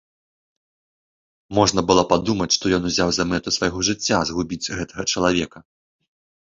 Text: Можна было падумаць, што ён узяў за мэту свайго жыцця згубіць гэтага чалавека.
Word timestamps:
Можна 1.57 1.81
было 1.91 2.05
падумаць, 2.15 2.49
што 2.57 2.65
ён 2.79 2.83
узяў 2.93 3.09
за 3.21 3.31
мэту 3.35 3.49
свайго 3.61 3.79
жыцця 3.93 4.17
згубіць 4.35 4.71
гэтага 4.83 5.03
чалавека. 5.15 5.59